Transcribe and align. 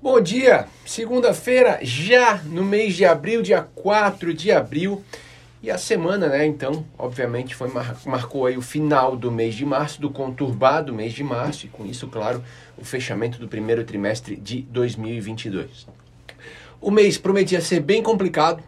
Bom 0.00 0.20
dia! 0.20 0.68
Segunda-feira, 0.86 1.80
já 1.82 2.40
no 2.44 2.64
mês 2.64 2.94
de 2.94 3.04
abril, 3.04 3.42
dia 3.42 3.62
4 3.74 4.32
de 4.32 4.52
abril. 4.52 5.02
E 5.60 5.72
a 5.72 5.76
semana, 5.76 6.28
né, 6.28 6.46
então, 6.46 6.86
obviamente, 6.96 7.52
foi 7.52 7.68
mar 7.68 8.00
marcou 8.06 8.46
aí 8.46 8.56
o 8.56 8.62
final 8.62 9.16
do 9.16 9.28
mês 9.28 9.56
de 9.56 9.66
março, 9.66 10.00
do 10.00 10.08
conturbado 10.08 10.94
mês 10.94 11.12
de 11.12 11.24
março, 11.24 11.66
e 11.66 11.68
com 11.68 11.84
isso, 11.84 12.06
claro, 12.06 12.44
o 12.76 12.84
fechamento 12.84 13.40
do 13.40 13.48
primeiro 13.48 13.82
trimestre 13.82 14.36
de 14.36 14.62
2022. 14.62 15.88
O 16.80 16.92
mês 16.92 17.18
prometia 17.18 17.60
ser 17.60 17.80
bem 17.80 18.00
complicado, 18.00 18.62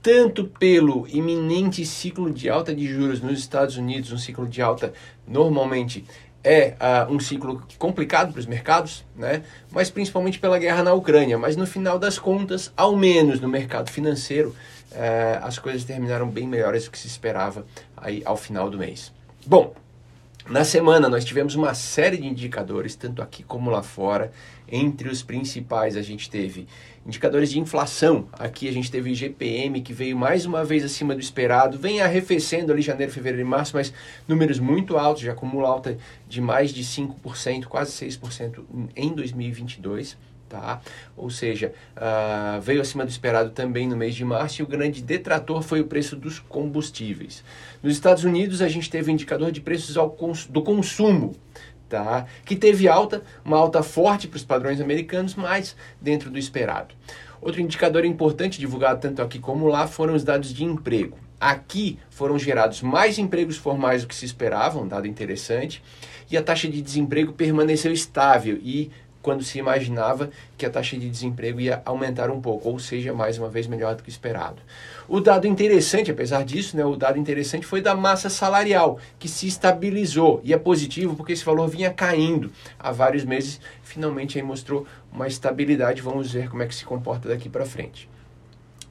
tanto 0.00 0.44
pelo 0.44 1.08
iminente 1.08 1.84
ciclo 1.84 2.30
de 2.30 2.48
alta 2.48 2.72
de 2.72 2.86
juros 2.86 3.20
nos 3.20 3.40
Estados 3.40 3.76
Unidos, 3.76 4.12
um 4.12 4.18
ciclo 4.18 4.46
de 4.46 4.62
alta 4.62 4.92
normalmente 5.26 6.04
é 6.44 6.74
uh, 6.80 7.12
um 7.12 7.20
ciclo 7.20 7.62
complicado 7.78 8.32
para 8.32 8.40
os 8.40 8.46
mercados, 8.46 9.04
né? 9.16 9.42
mas 9.70 9.90
principalmente 9.90 10.38
pela 10.38 10.58
guerra 10.58 10.82
na 10.82 10.92
Ucrânia. 10.92 11.38
Mas 11.38 11.56
no 11.56 11.66
final 11.66 11.98
das 11.98 12.18
contas, 12.18 12.72
ao 12.76 12.96
menos 12.96 13.40
no 13.40 13.48
mercado 13.48 13.90
financeiro, 13.90 14.54
uh, 14.92 15.44
as 15.44 15.58
coisas 15.58 15.84
terminaram 15.84 16.28
bem 16.28 16.46
melhores 16.46 16.84
do 16.84 16.90
que 16.90 16.98
se 16.98 17.06
esperava 17.06 17.64
aí 17.96 18.22
ao 18.24 18.36
final 18.36 18.68
do 18.68 18.78
mês. 18.78 19.12
Bom, 19.46 19.74
na 20.52 20.64
semana 20.64 21.08
nós 21.08 21.24
tivemos 21.24 21.54
uma 21.54 21.72
série 21.72 22.18
de 22.18 22.26
indicadores, 22.26 22.94
tanto 22.94 23.22
aqui 23.22 23.42
como 23.42 23.70
lá 23.70 23.82
fora. 23.82 24.30
Entre 24.70 25.08
os 25.08 25.22
principais 25.22 25.96
a 25.96 26.02
gente 26.02 26.28
teve 26.28 26.66
indicadores 27.06 27.50
de 27.50 27.58
inflação. 27.58 28.28
Aqui 28.34 28.68
a 28.68 28.72
gente 28.72 28.90
teve 28.90 29.10
o 29.10 29.14
que 29.80 29.94
veio 29.94 30.14
mais 30.14 30.44
uma 30.44 30.62
vez 30.62 30.84
acima 30.84 31.14
do 31.14 31.22
esperado, 31.22 31.78
vem 31.78 32.02
arrefecendo 32.02 32.70
ali 32.70 32.82
janeiro, 32.82 33.10
fevereiro 33.10 33.46
e 33.46 33.48
março, 33.48 33.74
mas 33.74 33.94
números 34.28 34.58
muito 34.58 34.98
altos, 34.98 35.22
já 35.22 35.32
acumula 35.32 35.68
alta 35.68 35.96
de 36.28 36.42
mais 36.42 36.70
de 36.70 36.84
5%, 36.84 37.64
quase 37.64 37.92
6% 38.06 38.62
em 38.94 39.14
2022 39.14 40.18
tá? 40.52 40.82
Ou 41.16 41.30
seja, 41.30 41.72
uh, 41.96 42.60
veio 42.60 42.82
acima 42.82 43.06
do 43.06 43.08
esperado 43.08 43.50
também 43.50 43.88
no 43.88 43.96
mês 43.96 44.14
de 44.14 44.22
março 44.22 44.60
e 44.60 44.62
o 44.62 44.66
grande 44.66 45.00
detrator 45.00 45.62
foi 45.62 45.80
o 45.80 45.86
preço 45.86 46.14
dos 46.14 46.38
combustíveis. 46.38 47.42
Nos 47.82 47.94
Estados 47.94 48.22
Unidos, 48.22 48.60
a 48.60 48.68
gente 48.68 48.90
teve 48.90 49.10
o 49.10 49.14
indicador 49.14 49.50
de 49.50 49.62
preços 49.62 49.96
cons 50.18 50.46
do 50.46 50.62
consumo, 50.62 51.34
tá? 51.88 52.26
que 52.44 52.54
teve 52.54 52.86
alta, 52.86 53.22
uma 53.42 53.56
alta 53.56 53.82
forte 53.82 54.28
para 54.28 54.36
os 54.36 54.44
padrões 54.44 54.78
americanos, 54.78 55.34
mas 55.34 55.74
dentro 55.98 56.30
do 56.30 56.38
esperado. 56.38 56.94
Outro 57.40 57.62
indicador 57.62 58.04
importante 58.04 58.60
divulgado 58.60 59.00
tanto 59.00 59.22
aqui 59.22 59.38
como 59.38 59.66
lá 59.66 59.86
foram 59.86 60.14
os 60.14 60.22
dados 60.22 60.52
de 60.52 60.64
emprego. 60.64 61.16
Aqui 61.40 61.98
foram 62.08 62.38
gerados 62.38 62.82
mais 62.82 63.18
empregos 63.18 63.56
formais 63.56 64.02
do 64.02 64.08
que 64.08 64.14
se 64.14 64.24
esperava, 64.24 64.78
um 64.78 64.86
dado 64.86 65.08
interessante, 65.08 65.82
e 66.30 66.36
a 66.36 66.42
taxa 66.42 66.68
de 66.68 66.80
desemprego 66.80 67.32
permaneceu 67.32 67.92
estável 67.92 68.58
e 68.62 68.92
quando 69.22 69.42
se 69.44 69.58
imaginava 69.58 70.30
que 70.58 70.66
a 70.66 70.70
taxa 70.70 70.98
de 70.98 71.08
desemprego 71.08 71.60
ia 71.60 71.80
aumentar 71.84 72.30
um 72.30 72.40
pouco, 72.40 72.68
ou 72.68 72.78
seja, 72.78 73.14
mais 73.14 73.38
uma 73.38 73.48
vez 73.48 73.66
melhor 73.66 73.94
do 73.94 74.02
que 74.02 74.10
esperado. 74.10 74.60
O 75.08 75.20
dado 75.20 75.46
interessante, 75.46 76.10
apesar 76.10 76.44
disso, 76.44 76.76
né, 76.76 76.84
o 76.84 76.96
dado 76.96 77.18
interessante 77.18 77.64
foi 77.64 77.80
da 77.80 77.94
massa 77.94 78.28
salarial, 78.28 78.98
que 79.18 79.28
se 79.28 79.46
estabilizou 79.46 80.40
e 80.42 80.52
é 80.52 80.58
positivo 80.58 81.14
porque 81.14 81.32
esse 81.32 81.44
valor 81.44 81.68
vinha 81.68 81.92
caindo 81.92 82.50
há 82.78 82.90
vários 82.90 83.24
meses, 83.24 83.60
finalmente 83.82 84.38
aí 84.38 84.44
mostrou 84.44 84.86
uma 85.12 85.28
estabilidade. 85.28 86.02
Vamos 86.02 86.32
ver 86.32 86.48
como 86.50 86.62
é 86.62 86.66
que 86.66 86.74
se 86.74 86.84
comporta 86.84 87.28
daqui 87.28 87.48
para 87.48 87.64
frente. 87.64 88.08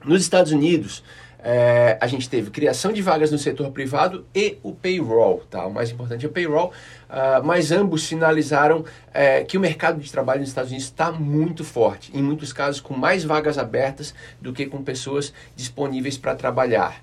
Nos 0.04 0.24
Estados 0.24 0.52
Unidos, 0.52 1.04
é, 1.44 1.98
a 2.02 2.08
gente 2.08 2.30
teve 2.30 2.50
criação 2.50 2.92
de 2.92 3.02
vagas 3.02 3.32
no 3.32 3.38
setor 3.38 3.72
privado 3.72 4.26
e 4.34 4.58
o 4.64 4.74
payroll, 4.74 5.44
tá? 5.50 5.66
O 5.66 5.74
mais 5.74 5.92
importante 5.92 6.26
é 6.26 6.30
o 6.30 6.32
payroll, 6.32 6.70
uh, 7.10 7.44
mas 7.44 7.72
ambos 7.72 8.04
sinalizaram 8.04 8.86
é, 9.14 9.44
que 9.44 9.58
o 9.58 9.60
mercado 9.60 10.00
de 10.00 10.12
trabalho 10.12 10.42
nos 10.42 10.50
Estados 10.50 10.72
Unidos 10.72 10.88
está 10.88 11.12
muito 11.12 11.64
forte, 11.64 12.12
em 12.16 12.22
muitos 12.22 12.54
casos 12.54 12.82
com 12.82 12.96
mais 12.96 13.24
vagas 13.24 13.58
abertas 13.58 14.14
do 14.40 14.54
que 14.54 14.66
com 14.66 14.84
pessoas 14.84 15.34
disponíveis 15.56 16.18
para 16.18 16.36
trabalhar. 16.36 17.02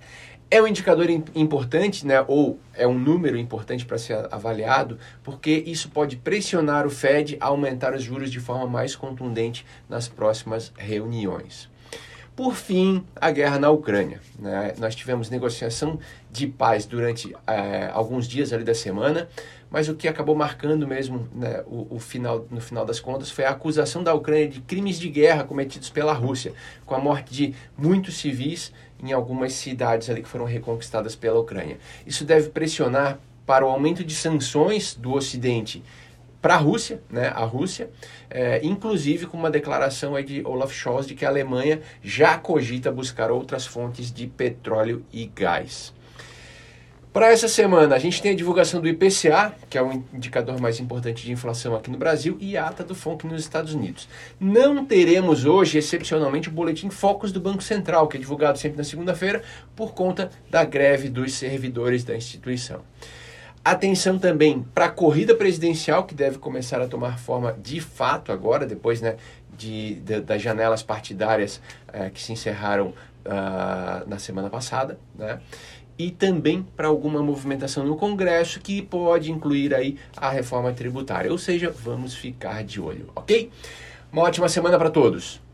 É 0.50 0.62
um 0.62 0.66
indicador 0.66 1.10
importante, 1.10 2.06
né, 2.06 2.24
ou 2.26 2.58
é 2.74 2.86
um 2.86 2.98
número 2.98 3.36
importante 3.36 3.84
para 3.84 3.98
ser 3.98 4.26
avaliado, 4.30 4.98
porque 5.22 5.62
isso 5.66 5.90
pode 5.90 6.16
pressionar 6.16 6.86
o 6.86 6.90
Fed 6.90 7.36
a 7.38 7.46
aumentar 7.46 7.92
os 7.92 8.02
juros 8.02 8.30
de 8.30 8.40
forma 8.40 8.66
mais 8.66 8.96
contundente 8.96 9.66
nas 9.88 10.08
próximas 10.08 10.72
reuniões. 10.78 11.68
Por 12.38 12.54
fim, 12.54 13.04
a 13.16 13.32
guerra 13.32 13.58
na 13.58 13.68
Ucrânia. 13.68 14.20
Né? 14.38 14.72
Nós 14.78 14.94
tivemos 14.94 15.28
negociação 15.28 15.98
de 16.30 16.46
paz 16.46 16.86
durante 16.86 17.34
é, 17.44 17.90
alguns 17.92 18.28
dias 18.28 18.52
ali 18.52 18.62
da 18.62 18.76
semana, 18.76 19.28
mas 19.68 19.88
o 19.88 19.94
que 19.96 20.06
acabou 20.06 20.36
marcando 20.36 20.86
mesmo 20.86 21.28
né, 21.34 21.64
o, 21.66 21.96
o, 21.96 21.98
final, 21.98 22.46
no 22.48 22.60
final 22.60 22.86
das 22.86 23.00
contas 23.00 23.28
foi 23.28 23.44
a 23.44 23.50
acusação 23.50 24.04
da 24.04 24.14
Ucrânia 24.14 24.46
de 24.46 24.60
crimes 24.60 25.00
de 25.00 25.08
guerra 25.08 25.42
cometidos 25.42 25.90
pela 25.90 26.12
Rússia, 26.12 26.52
com 26.86 26.94
a 26.94 27.00
morte 27.00 27.34
de 27.34 27.54
muitos 27.76 28.18
civis 28.18 28.72
em 29.02 29.12
algumas 29.12 29.54
cidades 29.54 30.08
ali 30.08 30.22
que 30.22 30.28
foram 30.28 30.44
reconquistadas 30.44 31.16
pela 31.16 31.40
Ucrânia. 31.40 31.76
Isso 32.06 32.24
deve 32.24 32.50
pressionar 32.50 33.18
para 33.44 33.66
o 33.66 33.68
aumento 33.68 34.04
de 34.04 34.14
sanções 34.14 34.94
do 34.94 35.12
Ocidente 35.12 35.82
para 36.40 36.54
a 36.54 36.58
Rússia, 36.58 37.00
né, 37.10 37.32
a 37.34 37.44
Rússia, 37.44 37.90
é, 38.30 38.60
inclusive 38.64 39.26
com 39.26 39.36
uma 39.36 39.50
declaração 39.50 40.14
aí 40.14 40.24
de 40.24 40.42
Olaf 40.46 40.72
Scholz 40.72 41.06
de 41.06 41.14
que 41.14 41.24
a 41.24 41.28
Alemanha 41.28 41.80
já 42.02 42.38
cogita 42.38 42.92
buscar 42.92 43.30
outras 43.30 43.66
fontes 43.66 44.12
de 44.12 44.26
petróleo 44.26 45.04
e 45.12 45.26
gás. 45.26 45.92
Para 47.12 47.32
essa 47.32 47.48
semana, 47.48 47.96
a 47.96 47.98
gente 47.98 48.22
tem 48.22 48.32
a 48.32 48.36
divulgação 48.36 48.80
do 48.80 48.86
IPCA, 48.86 49.52
que 49.68 49.76
é 49.76 49.82
o 49.82 50.04
indicador 50.12 50.60
mais 50.60 50.78
importante 50.78 51.24
de 51.24 51.32
inflação 51.32 51.74
aqui 51.74 51.90
no 51.90 51.96
Brasil, 51.96 52.36
e 52.38 52.56
a 52.56 52.66
ata 52.66 52.84
do 52.84 52.94
FONC 52.94 53.26
nos 53.26 53.40
Estados 53.40 53.74
Unidos. 53.74 54.06
Não 54.38 54.84
teremos 54.84 55.44
hoje, 55.44 55.78
excepcionalmente, 55.78 56.48
o 56.48 56.52
boletim 56.52 56.90
Focus 56.90 57.32
do 57.32 57.40
Banco 57.40 57.62
Central, 57.62 58.06
que 58.06 58.18
é 58.18 58.20
divulgado 58.20 58.58
sempre 58.58 58.78
na 58.78 58.84
segunda-feira, 58.84 59.42
por 59.74 59.94
conta 59.94 60.30
da 60.50 60.64
greve 60.64 61.08
dos 61.08 61.32
servidores 61.32 62.04
da 62.04 62.14
instituição. 62.14 62.82
Atenção 63.64 64.18
também 64.18 64.62
para 64.74 64.86
a 64.86 64.90
corrida 64.90 65.34
presidencial, 65.34 66.04
que 66.04 66.14
deve 66.14 66.38
começar 66.38 66.80
a 66.80 66.86
tomar 66.86 67.18
forma 67.18 67.52
de 67.52 67.80
fato 67.80 68.32
agora, 68.32 68.64
depois 68.66 69.00
né, 69.00 69.16
de, 69.56 69.96
de 69.96 70.20
das 70.20 70.40
janelas 70.40 70.82
partidárias 70.82 71.60
é, 71.92 72.08
que 72.08 72.22
se 72.22 72.32
encerraram 72.32 72.88
uh, 73.26 74.08
na 74.08 74.18
semana 74.18 74.48
passada. 74.48 74.98
Né? 75.14 75.40
E 75.98 76.10
também 76.10 76.62
para 76.76 76.86
alguma 76.86 77.22
movimentação 77.22 77.84
no 77.84 77.96
Congresso 77.96 78.60
que 78.60 78.80
pode 78.80 79.32
incluir 79.32 79.74
aí 79.74 79.98
a 80.16 80.30
reforma 80.30 80.72
tributária. 80.72 81.30
Ou 81.30 81.38
seja, 81.38 81.70
vamos 81.70 82.14
ficar 82.14 82.62
de 82.62 82.80
olho, 82.80 83.10
ok? 83.14 83.50
Uma 84.12 84.22
ótima 84.22 84.48
semana 84.48 84.78
para 84.78 84.90
todos! 84.90 85.47